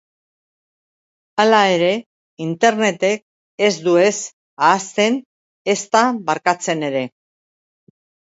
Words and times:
Hala 1.43 1.59
ere, 1.73 1.89
internetek 2.45 3.65
ez 3.67 3.69
du 3.89 3.93
ez 4.05 4.15
ahazten, 4.71 5.21
ezta 5.75 6.03
barkatzen 6.33 6.85
ere. 6.91 7.07